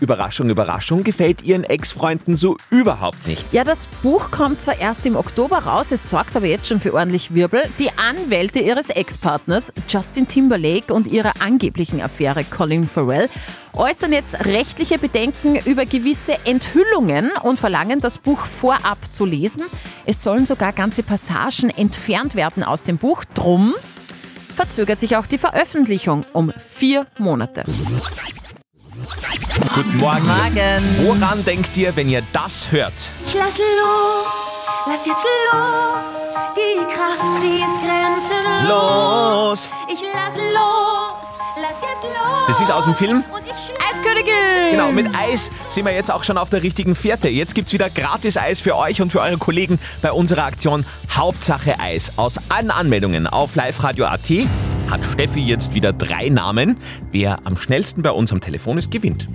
Überraschung, 0.00 0.50
Überraschung, 0.50 1.04
gefällt 1.04 1.42
ihren 1.42 1.64
Ex-Freunden 1.64 2.36
so 2.36 2.56
überhaupt 2.70 3.26
nicht. 3.26 3.52
Ja, 3.52 3.64
das 3.64 3.88
Buch 4.02 4.30
kommt 4.30 4.60
zwar 4.60 4.78
erst 4.78 5.06
im 5.06 5.16
Oktober 5.16 5.58
raus, 5.58 5.92
es 5.92 6.08
sorgt 6.08 6.36
aber 6.36 6.46
jetzt 6.46 6.68
schon 6.68 6.80
für 6.80 6.94
ordentlich 6.94 7.34
Wirbel. 7.34 7.62
Die 7.78 7.90
Anwälte 7.96 8.60
ihres 8.60 8.90
Ex-Partners, 8.90 9.72
Justin 9.88 10.26
Timberlake 10.26 10.92
und 10.92 11.08
ihrer 11.08 11.32
angeblichen 11.40 12.00
Affäre 12.00 12.44
Colin 12.44 12.86
Farrell, 12.86 13.28
äußern 13.74 14.12
jetzt 14.12 14.44
rechtliche 14.44 14.98
Bedenken 14.98 15.56
über 15.64 15.84
gewisse 15.84 16.36
Enthüllungen 16.44 17.30
und 17.42 17.60
verlangen, 17.60 18.00
das 18.00 18.18
Buch 18.18 18.40
vorab 18.40 18.98
zu 19.10 19.24
lesen. 19.24 19.62
Es 20.06 20.22
sollen 20.22 20.44
sogar 20.44 20.72
ganze 20.72 21.02
Passagen 21.02 21.70
entfernt 21.70 22.34
werden 22.34 22.62
aus 22.62 22.84
dem 22.84 22.98
Buch. 22.98 23.24
Drum 23.34 23.74
verzögert 24.54 24.98
sich 24.98 25.16
auch 25.16 25.26
die 25.26 25.38
Veröffentlichung 25.38 26.24
um 26.32 26.52
vier 26.58 27.06
Monate. 27.18 27.64
Guten 29.74 29.96
Morgen. 29.98 30.26
Morgen. 30.26 31.06
Woran 31.06 31.44
denkt 31.44 31.76
ihr, 31.76 31.94
wenn 31.96 32.08
ihr 32.08 32.22
das 32.32 32.70
hört? 32.70 32.94
Ich 33.24 33.34
lass 33.34 33.58
los, 33.58 34.26
lass 34.86 35.06
jetzt 35.06 35.24
los. 35.52 36.28
Die 36.56 36.94
Kraft, 36.94 37.40
sie 37.40 37.58
ist 37.58 37.74
grenzenlos. 37.80 38.68
Los! 38.68 39.70
Ich 39.92 40.02
lass 40.12 40.34
los, 40.36 41.38
lass 41.60 41.80
jetzt 41.80 42.02
los. 42.02 42.46
Das 42.48 42.60
ist 42.60 42.70
aus 42.70 42.84
dem 42.84 42.94
Film. 42.94 43.24
Eiskönigin! 43.90 44.72
Genau, 44.72 44.92
mit 44.92 45.06
Eis 45.14 45.50
sind 45.68 45.84
wir 45.86 45.92
jetzt 45.92 46.10
auch 46.10 46.24
schon 46.24 46.38
auf 46.38 46.50
der 46.50 46.62
richtigen 46.62 46.94
Fährte. 46.94 47.28
Jetzt 47.28 47.54
gibt's 47.54 47.72
wieder 47.72 47.90
gratis 47.90 48.36
Eis 48.36 48.60
für 48.60 48.76
euch 48.76 49.00
und 49.00 49.12
für 49.12 49.20
eure 49.20 49.38
Kollegen 49.38 49.78
bei 50.02 50.12
unserer 50.12 50.44
Aktion 50.44 50.84
Hauptsache 51.10 51.78
Eis. 51.80 52.12
Aus 52.16 52.38
allen 52.48 52.70
Anmeldungen 52.70 53.26
auf 53.26 53.54
liveradio.at 53.56 54.30
hat 54.90 55.04
Steffi 55.04 55.40
jetzt 55.40 55.74
wieder 55.74 55.92
drei 55.92 56.28
Namen. 56.28 56.76
Wer 57.10 57.40
am 57.44 57.56
schnellsten 57.56 58.02
bei 58.02 58.10
uns 58.10 58.32
am 58.32 58.40
Telefon 58.40 58.78
ist, 58.78 58.90
gewinnt. 58.90 59.28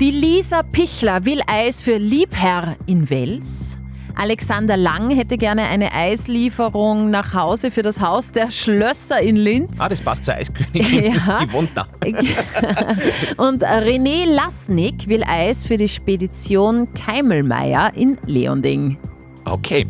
Die 0.00 0.10
Lisa 0.10 0.62
Pichler 0.62 1.24
will 1.24 1.42
Eis 1.46 1.80
für 1.80 1.96
Liebherr 1.96 2.76
in 2.86 3.10
Wels. 3.10 3.78
Alexander 4.14 4.76
Lang 4.76 5.10
hätte 5.10 5.38
gerne 5.38 5.62
eine 5.62 5.92
Eislieferung 5.92 7.10
nach 7.10 7.34
Hause 7.34 7.70
für 7.70 7.82
das 7.82 8.00
Haus 8.00 8.30
der 8.30 8.50
Schlösser 8.50 9.20
in 9.20 9.36
Linz. 9.36 9.80
Ah, 9.80 9.88
das 9.88 10.00
passt 10.00 10.24
zur 10.24 10.34
Eiskönigin. 10.34 11.14
Ja. 11.14 11.40
Die 11.44 11.52
wohnt 11.52 11.70
da. 11.74 11.86
Und 13.42 13.64
René 13.64 14.26
Lasnik 14.26 15.08
will 15.08 15.24
Eis 15.24 15.64
für 15.64 15.78
die 15.78 15.88
Spedition 15.88 16.88
Keimelmeier 16.92 17.92
in 17.94 18.18
Leonding. 18.26 18.98
Okay. 19.46 19.86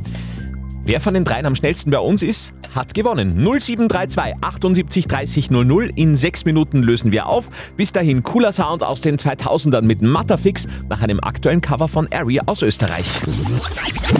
Wer 0.85 1.01
von 1.01 1.15
den 1.15 1.25
dreien 1.25 1.47
am 1.47 1.55
schnellsten 1.55 1.91
bei 1.91 1.99
uns 1.99 2.23
ist, 2.23 2.53
hat 2.75 2.95
gewonnen. 2.95 3.43
0732 3.43 4.35
78 4.41 5.09
30 5.09 5.51
00. 5.51 5.91
In 5.95 6.17
sechs 6.17 6.45
Minuten 6.45 6.83
lösen 6.83 7.13
wir 7.13 7.27
auf. 7.27 7.49
Bis 7.77 7.93
dahin 7.93 8.23
cooler 8.23 8.53
Sound 8.53 8.83
aus 8.83 9.01
den 9.01 9.19
2000ern 9.19 9.83
mit 9.83 10.03
Matterfix 10.03 10.67
nach 10.89 11.03
einem 11.03 11.21
aktuellen 11.21 11.61
Cover 11.61 11.89
von 11.89 12.09
Ari 12.13 12.41
aus 12.47 12.63
Österreich. 12.63 13.07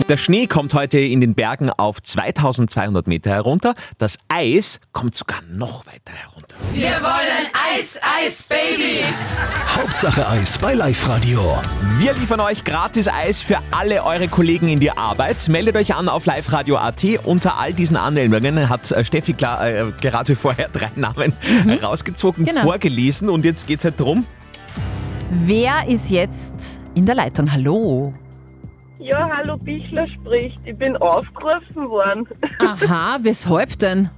Der 0.09 0.17
Schnee 0.17 0.47
kommt 0.47 0.73
heute 0.73 0.99
in 0.99 1.21
den 1.21 1.35
Bergen 1.35 1.69
auf 1.69 2.01
2200 2.01 3.07
Meter 3.07 3.31
herunter. 3.31 3.73
Das 3.97 4.17
Eis 4.27 4.79
kommt 4.91 5.15
sogar 5.15 5.41
noch 5.49 5.85
weiter 5.85 6.13
herunter. 6.13 6.55
Wir 6.73 7.01
wollen 7.01 7.47
Eis, 7.73 7.99
Eis, 8.03 8.43
Baby. 8.43 9.01
Hauptsache 9.75 10.27
Eis 10.27 10.57
bei 10.57 10.73
Live 10.73 11.07
Radio. 11.07 11.39
Wir 11.97 12.13
liefern 12.13 12.39
euch 12.41 12.63
gratis 12.63 13.07
Eis 13.07 13.41
für 13.41 13.57
alle 13.71 14.03
eure 14.03 14.27
Kollegen 14.27 14.67
in 14.67 14.79
die 14.79 14.91
Arbeit. 14.91 15.47
Meldet 15.49 15.75
euch 15.75 15.95
an 15.95 16.07
auf 16.09 16.25
liveradio.at. 16.25 17.03
Unter 17.23 17.57
all 17.57 17.73
diesen 17.73 17.95
Anmeldungen 17.97 18.69
hat 18.69 18.91
äh, 18.91 19.03
Steffi 19.03 19.33
klar, 19.33 19.65
äh, 19.65 19.85
gerade 20.01 20.35
vorher 20.35 20.67
drei 20.69 20.91
Namen 20.95 21.33
rausgezogen, 21.81 22.45
Genau. 22.45 22.61
vorgelesen 22.61 23.29
und 23.29 23.45
jetzt 23.45 23.65
geht's 23.65 23.83
halt 23.85 23.99
drum. 23.99 24.25
Wer 25.31 25.87
ist 25.87 26.09
jetzt 26.09 26.79
in 26.95 27.05
der 27.05 27.15
Leitung? 27.15 27.51
Hallo. 27.51 28.13
Ja, 28.99 29.29
hallo 29.35 29.57
Bichler 29.57 30.07
spricht. 30.09 30.59
Ich 30.65 30.77
bin 30.77 30.95
aufgerufen 30.97 31.89
worden. 31.89 32.27
Aha, 32.59 33.17
weshalb 33.21 33.79
denn? 33.79 34.09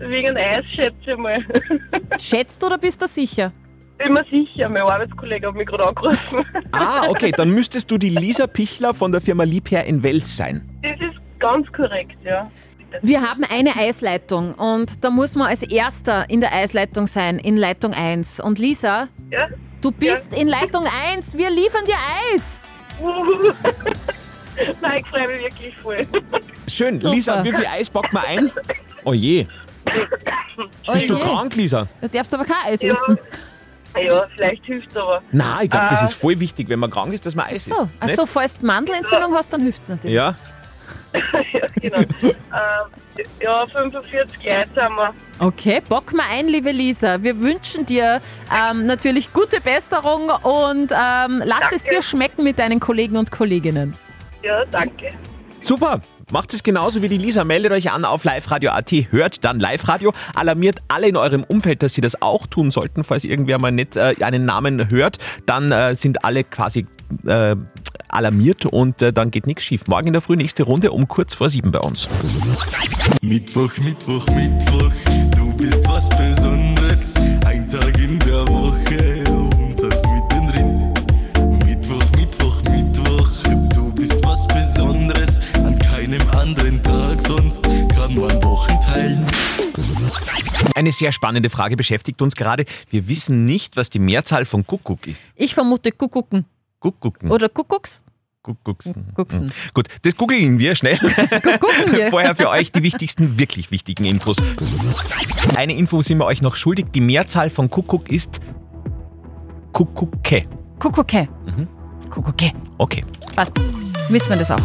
Wegen 0.00 0.36
Eis, 0.36 0.64
schätze 0.74 1.12
ich 1.12 1.16
mal. 1.16 1.44
Schätzt 2.18 2.62
du 2.62 2.66
oder 2.66 2.78
bist 2.78 3.00
du 3.02 3.06
sicher? 3.06 3.52
Bin 3.98 4.14
mir 4.14 4.24
sicher, 4.30 4.68
mein 4.70 4.82
Arbeitskollege 4.82 5.46
hat 5.48 5.54
mich 5.54 5.66
gerade 5.66 5.88
angerufen. 5.88 6.44
Ah, 6.72 7.02
okay, 7.08 7.32
dann 7.36 7.50
müsstest 7.50 7.90
du 7.90 7.98
die 7.98 8.08
Lisa 8.08 8.46
Pichler 8.46 8.94
von 8.94 9.12
der 9.12 9.20
Firma 9.20 9.44
Liebherr 9.44 9.84
in 9.84 10.02
Wels 10.02 10.36
sein. 10.36 10.66
Das 10.82 10.92
ist 11.00 11.18
ganz 11.38 11.70
korrekt, 11.72 12.16
ja. 12.24 12.50
Wir 13.02 13.20
haben 13.20 13.44
eine 13.44 13.76
Eisleitung 13.76 14.54
und 14.54 15.04
da 15.04 15.10
muss 15.10 15.36
man 15.36 15.48
als 15.48 15.62
Erster 15.62 16.28
in 16.30 16.40
der 16.40 16.52
Eisleitung 16.52 17.06
sein, 17.06 17.38
in 17.38 17.56
Leitung 17.58 17.92
1. 17.92 18.40
Und 18.40 18.58
Lisa, 18.58 19.08
Ja? 19.30 19.48
du 19.82 19.90
bist 19.92 20.32
in 20.34 20.48
Leitung 20.48 20.84
1, 21.12 21.36
wir 21.36 21.50
liefern 21.50 21.84
dir 21.86 21.96
Eis. 22.34 22.58
Nein, 24.80 25.00
ich 25.00 25.06
freue 25.06 25.28
mich 25.28 25.44
wirklich 25.44 25.76
voll. 25.78 26.06
Schön, 26.68 27.00
Super. 27.00 27.14
Lisa, 27.14 27.44
wie 27.44 27.52
viel 27.52 27.66
Eis 27.66 27.90
packt 27.90 28.12
man 28.12 28.24
ein? 28.24 28.50
Oh 29.04 29.12
je. 29.12 29.46
Bist 30.92 31.08
du 31.10 31.14
Oje. 31.16 31.22
krank, 31.24 31.54
Lisa? 31.56 31.86
Du 32.00 32.08
darfst 32.08 32.32
aber 32.34 32.44
kein 32.44 32.72
Eis 32.72 32.82
Ja. 32.82 32.92
essen. 32.92 33.18
Ja, 34.00 34.22
vielleicht 34.36 34.64
hilft 34.64 34.96
aber. 34.96 35.20
Na, 35.32 35.62
ich 35.62 35.70
glaube, 35.70 35.86
das 35.90 36.00
Ah. 36.00 36.04
ist 36.04 36.14
voll 36.14 36.38
wichtig, 36.38 36.68
wenn 36.68 36.78
man 36.78 36.90
krank 36.90 37.12
ist, 37.12 37.26
dass 37.26 37.34
man 37.34 37.46
Eis 37.46 37.64
So, 37.64 37.74
isst. 37.74 37.90
also 37.98 38.22
nicht? 38.22 38.32
falls 38.32 38.58
du 38.58 38.66
Mandelentzündung 38.66 39.34
hast, 39.34 39.52
dann 39.52 39.62
hilft 39.62 39.82
es 39.82 39.88
natürlich. 39.88 40.14
Ja, 40.14 40.34
ja, 41.52 41.66
genau. 41.80 41.98
ähm, 41.98 43.24
ja, 43.40 43.66
45 43.66 44.44
Leute 44.44 44.68
sind 44.74 44.94
wir. 44.94 45.14
Okay, 45.40 45.82
bock 45.88 46.12
mal 46.12 46.24
ein, 46.30 46.46
liebe 46.46 46.70
Lisa. 46.70 47.20
Wir 47.20 47.38
wünschen 47.40 47.84
dir 47.84 48.20
ähm, 48.54 48.86
natürlich 48.86 49.32
gute 49.32 49.60
Besserung 49.60 50.30
und 50.30 50.92
ähm, 50.92 51.42
lass 51.44 51.72
es 51.74 51.82
dir 51.82 52.00
schmecken 52.02 52.44
mit 52.44 52.60
deinen 52.60 52.78
Kollegen 52.78 53.16
und 53.16 53.32
Kolleginnen. 53.32 53.94
Ja, 54.44 54.64
danke. 54.70 55.10
super. 55.60 56.00
Macht 56.30 56.54
es 56.54 56.62
genauso 56.62 57.02
wie 57.02 57.08
die 57.08 57.18
Lisa. 57.18 57.44
Meldet 57.44 57.72
euch 57.72 57.90
an 57.90 58.04
auf 58.04 58.24
liveradio.at. 58.24 58.92
Hört 59.10 59.44
dann 59.44 59.58
Live-Radio. 59.58 60.12
Alarmiert 60.34 60.78
alle 60.88 61.08
in 61.08 61.16
eurem 61.16 61.44
Umfeld, 61.44 61.82
dass 61.82 61.94
sie 61.94 62.00
das 62.00 62.22
auch 62.22 62.46
tun 62.46 62.70
sollten. 62.70 63.02
Falls 63.04 63.24
irgendwer 63.24 63.58
mal 63.58 63.72
nicht 63.72 63.96
äh, 63.96 64.14
einen 64.20 64.44
Namen 64.44 64.90
hört, 64.90 65.18
dann 65.46 65.72
äh, 65.72 65.94
sind 65.94 66.24
alle 66.24 66.44
quasi 66.44 66.86
äh, 67.26 67.56
alarmiert 68.08 68.66
und 68.66 69.02
äh, 69.02 69.12
dann 69.12 69.30
geht 69.30 69.46
nichts 69.46 69.64
schief. 69.64 69.88
Morgen 69.88 70.08
in 70.08 70.12
der 70.12 70.22
Früh 70.22 70.36
nächste 70.36 70.62
Runde 70.62 70.92
um 70.92 71.08
kurz 71.08 71.34
vor 71.34 71.50
sieben 71.50 71.72
bei 71.72 71.80
uns. 71.80 72.08
Mittwoch, 73.22 73.76
Mittwoch, 73.78 74.26
Mittwoch, 74.28 74.92
du 75.34 75.52
bist 75.56 75.88
was 75.88 76.08
Besonderes. 76.10 77.14
Ein 77.44 77.66
Tag 77.66 77.98
in 77.98 78.19
teilen. 88.90 89.26
Eine 90.74 90.92
sehr 90.92 91.12
spannende 91.12 91.50
Frage 91.50 91.76
beschäftigt 91.76 92.20
uns 92.22 92.34
gerade. 92.36 92.64
Wir 92.90 93.08
wissen 93.08 93.44
nicht, 93.44 93.76
was 93.76 93.90
die 93.90 93.98
Mehrzahl 93.98 94.44
von 94.44 94.66
Kuckuck 94.66 95.06
ist. 95.06 95.32
Ich 95.36 95.54
vermute 95.54 95.92
Kuckucken. 95.92 96.44
Kuckucken. 96.78 97.30
Oder 97.30 97.48
Kuckucks? 97.48 98.02
Kuckucksen. 98.42 99.12
Kucksen. 99.14 99.48
Hm. 99.48 99.52
Gut, 99.74 99.88
das 100.02 100.16
googeln 100.16 100.58
wir 100.58 100.74
schnell. 100.74 100.96
Gucken 100.98 101.92
wir. 101.92 102.06
Vorher 102.10 102.34
für 102.34 102.48
euch 102.48 102.72
die 102.72 102.82
wichtigsten, 102.82 103.38
wirklich 103.38 103.70
wichtigen 103.70 104.06
Infos. 104.06 104.38
Eine 105.56 105.74
Info 105.76 106.00
sind 106.00 106.18
wir 106.18 106.24
euch 106.24 106.40
noch 106.40 106.56
schuldig. 106.56 106.86
Die 106.94 107.02
Mehrzahl 107.02 107.50
von 107.50 107.68
Kuckuck 107.68 108.08
ist 108.08 108.40
Kuckucke. 109.72 110.46
Kuckucke. 110.78 111.28
Mhm. 111.44 111.68
Kuckucke. 112.08 112.52
Okay. 112.78 113.04
Passt. 113.36 113.60
Wissen 114.08 114.30
wir 114.30 114.38
das 114.38 114.50
auch. 114.50 114.60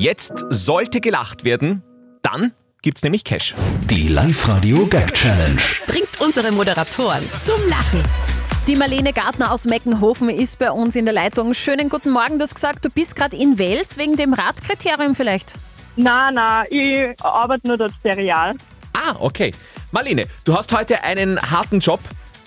Jetzt 0.00 0.44
sollte 0.48 1.00
gelacht 1.00 1.44
werden, 1.44 1.82
dann 2.22 2.52
gibt's 2.88 3.02
nämlich 3.02 3.22
Cash. 3.22 3.54
Die 3.90 4.08
Live-Radio 4.08 4.86
Gag 4.86 5.12
Challenge. 5.12 5.60
Bringt 5.86 6.22
unsere 6.22 6.50
Moderatoren 6.50 7.22
zum 7.38 7.60
Lachen. 7.68 8.02
Die 8.66 8.76
Marlene 8.76 9.12
Gartner 9.12 9.52
aus 9.52 9.66
Meckenhofen 9.66 10.30
ist 10.30 10.58
bei 10.58 10.70
uns 10.70 10.96
in 10.96 11.04
der 11.04 11.12
Leitung. 11.12 11.52
Schönen 11.52 11.90
guten 11.90 12.10
Morgen. 12.10 12.38
Du 12.38 12.44
hast 12.44 12.54
gesagt, 12.54 12.86
du 12.86 12.88
bist 12.88 13.14
gerade 13.14 13.36
in 13.36 13.58
Wels 13.58 13.98
wegen 13.98 14.16
dem 14.16 14.32
Radkriterium 14.32 15.14
vielleicht. 15.14 15.52
Nein, 15.96 16.36
nein, 16.36 16.64
ich 16.70 17.22
arbeite 17.22 17.66
nur 17.66 17.76
dort 17.76 17.92
serial. 18.02 18.54
Ah, 18.94 19.16
okay. 19.20 19.52
Marlene, 19.90 20.24
du 20.44 20.56
hast 20.56 20.72
heute 20.72 21.04
einen 21.04 21.38
harten 21.38 21.80
Job. 21.80 22.00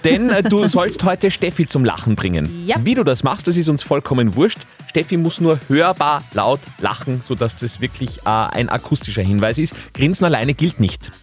Denn 0.03 0.31
äh, 0.31 0.41
du 0.41 0.67
sollst 0.67 1.03
heute 1.03 1.29
Steffi 1.29 1.67
zum 1.67 1.85
Lachen 1.85 2.15
bringen. 2.15 2.65
Ja. 2.65 2.77
Wie 2.83 2.95
du 2.95 3.03
das 3.03 3.21
machst, 3.23 3.47
das 3.47 3.57
ist 3.57 3.69
uns 3.69 3.83
vollkommen 3.83 4.35
wurscht. 4.35 4.61
Steffi 4.91 5.15
muss 5.15 5.39
nur 5.39 5.57
hörbar 5.69 6.21
laut 6.33 6.59
lachen, 6.81 7.21
sodass 7.21 7.55
das 7.55 7.79
wirklich 7.79 8.17
äh, 8.25 8.29
ein 8.29 8.67
akustischer 8.67 9.21
Hinweis 9.21 9.57
ist. 9.57 9.93
Grinsen 9.93 10.25
alleine 10.25 10.53
gilt 10.53 10.81
nicht. 10.81 11.13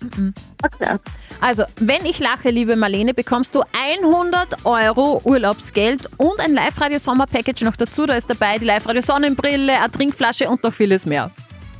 Okay. 0.64 0.96
Also, 1.42 1.64
wenn 1.76 2.06
ich 2.06 2.18
lache, 2.18 2.48
liebe 2.48 2.76
Marlene, 2.76 3.12
bekommst 3.12 3.54
du 3.54 3.62
100 3.78 4.64
Euro 4.64 5.20
Urlaubsgeld 5.22 6.08
und 6.16 6.40
ein 6.40 6.54
Live-Radio-Sommer-Package 6.54 7.60
noch 7.60 7.76
dazu. 7.76 8.06
Da 8.06 8.14
ist 8.14 8.30
dabei 8.30 8.56
die 8.56 8.64
Live-Radio-Sonnenbrille, 8.64 9.78
eine 9.78 9.90
Trinkflasche 9.90 10.48
und 10.48 10.64
noch 10.64 10.72
vieles 10.72 11.04
mehr. 11.04 11.30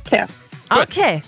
Okay. 0.05 0.25
Okay. 0.69 1.23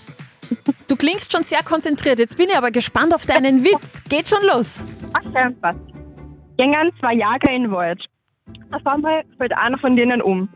Du 0.86 0.94
klingst 0.94 1.32
schon 1.32 1.42
sehr 1.42 1.64
konzentriert. 1.64 2.20
Jetzt 2.20 2.36
bin 2.36 2.50
ich 2.50 2.56
aber 2.56 2.70
gespannt 2.70 3.12
auf 3.16 3.26
deinen 3.26 3.64
Witz. 3.64 4.04
Geht 4.08 4.28
schon 4.28 4.44
los. 4.44 4.84
Okay, 5.26 5.50
passt. 5.60 5.80
Gängen 6.56 6.92
zwei 7.00 7.14
Jäger 7.14 7.50
in 7.50 7.72
Wald. 7.72 8.00
Auf 8.72 8.86
einmal 8.86 9.22
fällt 9.38 9.56
einer 9.56 9.78
von 9.78 9.96
denen 9.96 10.22
um. 10.22 10.48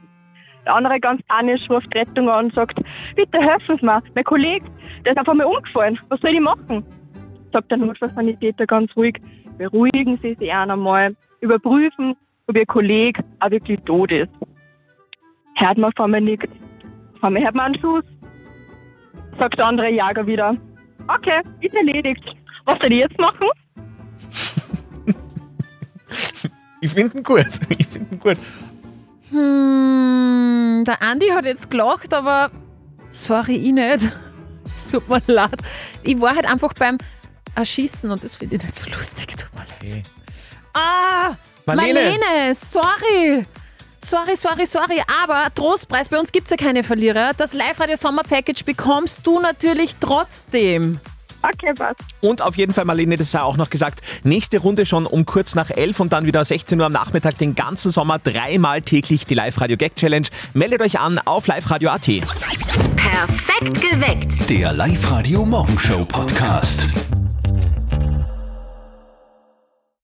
Der 0.64 0.74
andere 0.74 0.98
ganz 0.98 1.22
panisch 1.28 1.60
ruft 1.70 1.94
Rettung 1.94 2.28
an 2.28 2.46
und 2.46 2.54
sagt, 2.54 2.80
bitte 3.14 3.38
helfen 3.38 3.78
Sie 3.78 3.84
mir, 3.84 4.02
mein 4.14 4.24
Kollege, 4.24 4.66
der 5.04 5.12
ist 5.12 5.18
auf 5.20 5.28
einmal 5.28 5.46
umgefallen. 5.46 5.98
Was 6.08 6.20
soll 6.20 6.30
ich 6.30 6.40
machen? 6.40 6.84
Sagt 7.52 7.70
der 7.70 7.78
Notfallsanitäter 7.78 8.66
ganz 8.66 8.94
ruhig, 8.96 9.20
beruhigen 9.58 10.18
Sie 10.22 10.34
sich 10.34 10.52
einmal, 10.52 11.14
überprüfen, 11.40 12.16
ob 12.48 12.56
Ihr 12.56 12.66
Kollege 12.66 13.22
auch 13.40 13.50
wirklich 13.50 13.80
tot 13.82 14.10
ist. 14.10 14.32
Hört 15.56 15.78
man 15.78 15.92
auf 15.92 16.04
einmal 16.04 16.20
nichts. 16.20 16.50
Auf 17.16 17.24
einmal 17.24 17.44
hört 17.44 17.54
man 17.54 17.66
einen 17.66 17.80
Schuss. 17.80 18.04
Sagt 19.38 19.58
der 19.58 19.66
andere 19.66 19.90
Jäger 19.90 20.26
wieder, 20.26 20.56
okay, 21.06 21.42
ist 21.60 21.74
erledigt. 21.74 22.24
Was 22.64 22.78
soll 22.80 22.92
ich 22.92 23.00
jetzt 23.00 23.18
machen? 23.20 23.46
Ich 26.86 26.92
finde 26.92 27.18
ihn 27.18 27.24
gut. 27.24 27.46
Ich 27.78 27.86
finde 27.88 28.14
ihn 28.14 28.20
gut. 28.20 28.38
Hm, 29.30 30.84
der 30.86 31.02
Andi 31.02 31.28
hat 31.28 31.44
jetzt 31.44 31.68
gelacht, 31.68 32.14
aber 32.14 32.50
sorry, 33.10 33.56
ich 33.56 33.72
nicht. 33.72 34.16
Es 34.74 34.88
tut 34.88 35.08
mir 35.08 35.22
leid. 35.26 35.56
Ich 36.02 36.20
war 36.20 36.34
halt 36.34 36.44
einfach 36.44 36.74
beim 36.74 36.98
Erschießen 37.54 38.10
und 38.10 38.22
das 38.22 38.36
finde 38.36 38.56
ich 38.56 38.62
nicht 38.62 38.74
so 38.74 38.90
lustig. 38.90 39.34
Tut 39.34 39.48
mir 39.54 39.64
leid. 39.94 40.04
Ah, 40.74 41.34
Marlene. 41.64 41.94
Marlene, 41.94 42.54
sorry. 42.54 43.46
Sorry, 43.98 44.36
sorry, 44.36 44.66
sorry, 44.66 45.02
aber 45.22 45.46
Trostpreis, 45.54 46.10
bei 46.10 46.18
uns 46.18 46.30
gibt 46.30 46.46
es 46.46 46.50
ja 46.50 46.58
keine 46.58 46.82
Verlierer. 46.82 47.32
Das 47.34 47.54
Live-Radio-Sommer-Package 47.54 48.64
bekommst 48.64 49.26
du 49.26 49.40
natürlich 49.40 49.96
trotzdem. 49.98 51.00
Okay, 51.52 51.72
was? 51.76 51.96
Und 52.20 52.42
auf 52.42 52.56
jeden 52.56 52.72
Fall, 52.72 52.84
Marlene, 52.84 53.16
das 53.16 53.30
sei 53.30 53.40
auch 53.40 53.56
noch 53.56 53.70
gesagt, 53.70 54.00
nächste 54.24 54.58
Runde 54.58 54.86
schon 54.86 55.06
um 55.06 55.26
kurz 55.26 55.54
nach 55.54 55.70
11 55.70 56.00
und 56.00 56.12
dann 56.12 56.26
wieder 56.26 56.44
16 56.44 56.80
Uhr 56.80 56.86
am 56.86 56.92
Nachmittag 56.92 57.38
den 57.38 57.54
ganzen 57.54 57.90
Sommer 57.90 58.18
dreimal 58.18 58.82
täglich 58.82 59.26
die 59.26 59.34
Live-Radio-Gag-Challenge. 59.34 60.26
Meldet 60.54 60.82
euch 60.82 60.98
an 60.98 61.18
auf 61.18 61.46
liveradio.at. 61.46 62.06
Perfekt 62.96 63.80
geweckt. 63.80 64.50
Der 64.50 64.72
Live-Radio 64.72 65.44
Morgenshow 65.44 66.04
Podcast. 66.04 66.86